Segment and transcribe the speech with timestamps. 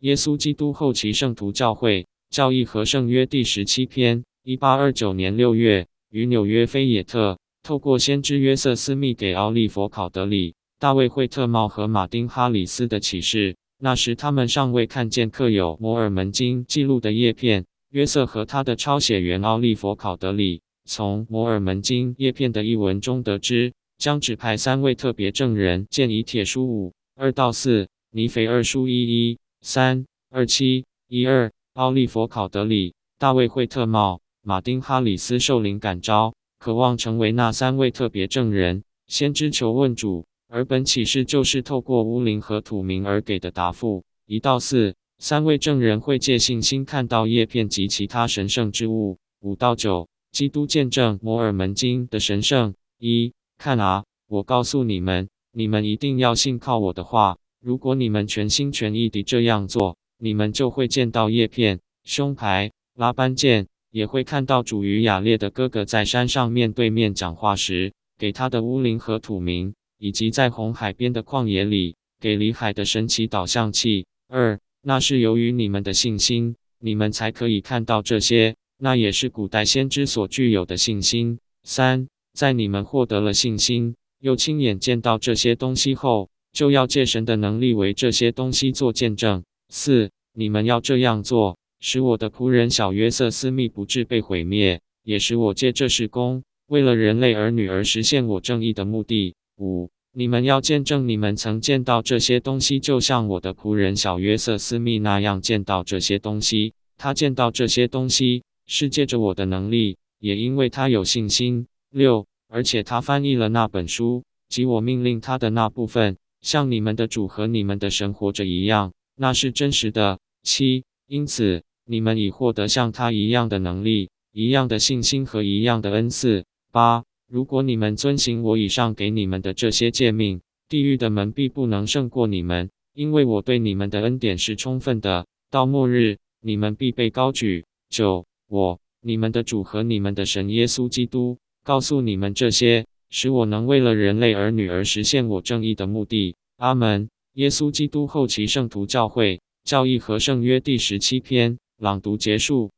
[0.00, 13.56] 耶稣基督后期圣徒教会教义和圣约第十七篇，一八二九年六月，于纽约菲耶特，透过先知约瑟斯密给奥利佛考德里、大卫惠特茂和马丁哈里斯的启示。
[13.80, 17.64] 那时他们尚未看见刻有摩尔门经记录的叶片。
[17.90, 28.92] 约瑟和他的抄写员奥利佛考德里从摩尔门经叶片的译文中得知，将指派三位特别证人见以铁书五二到四，尼腓二书一
[29.30, 31.50] 一三二七一二。
[31.74, 38.82] 奥利弗考德里、大卫惠特茂、马丁哈里斯受灵感召，渴望成为那三位特别证人。
[39.06, 44.02] 先知求问主，而本启示就是透过乌灵和土名而给的答复。
[44.26, 49.16] 一到四，三位证人会借信心看到叶片及其他神圣之物。
[49.38, 52.74] 五到九，基督见证摩尔门经的神圣。
[52.98, 57.38] 一，看啊，我告诉你们，你们一定要信靠我的话。
[57.68, 74.06] 如果你们全心全意地这样做，你们就会见到叶片、胸牌、拉班剑，也会看到主与雅列的哥哥在山上面对面讲话时，给他的乌灵和土名，以及在红海边的旷野里，给里海的神奇导向器。
[74.28, 81.38] 二，那是由于你们的信心，你们才可以看到这些，那也是古代先知所具有的信心。
[81.64, 89.44] 三，在你们获得了信心，又亲眼见到这些东西后，就要借神的能力为这些东西做见证。
[89.68, 99.36] 四，你们要这样做，使我的仆人小约瑟斯密不致被毁灭，也使我借这事工，为了人类儿女而实现我正义的目的。
[99.58, 106.72] 五，你们要见证你们曾见到这些东西，就像我的仆人小约瑟斯密那样见到这些东西。
[106.96, 111.68] 他见到这些东西，是借着我的能力，也因为他有信心。
[111.92, 118.92] 六，而且他翻译了那本书，即我命令他的那部分，像你们的主和你们的神活着一样。
[119.16, 120.18] 那是真实的。
[120.42, 126.44] 七，因此你们已获得像他一样的能力、一样的信心和一样的恩赐。
[126.70, 135.26] 八，如果你们遵行我以上给你们的这些诫命，地狱的门必不能胜过你们，因为我对你们的恩典是充分的。
[135.50, 137.64] 到末日，你们必被高举。
[137.90, 146.36] 九，我，你们的主和你们的神耶稣基督，告诉你们这些，使我能为了人类儿女而实现我正义的目的。
[146.56, 147.08] 阿门。
[147.34, 152.72] 耶稣基督后期圣徒教会教义和圣约第十七篇朗读结束。